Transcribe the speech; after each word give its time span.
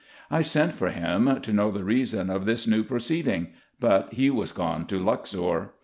I 0.31 0.41
sent 0.41 0.73
for 0.73 0.89
him, 0.89 1.39
to 1.41 1.53
know 1.53 1.69
the 1.69 1.83
reason 1.83 2.31
of 2.31 2.45
this 2.47 2.65
new 2.65 2.83
pro 2.83 2.97
ceeding; 2.97 3.49
but 3.79 4.11
he 4.13 4.31
was 4.31 4.51
gone 4.51 4.87
to 4.87 4.97
Luxor. 4.97 5.73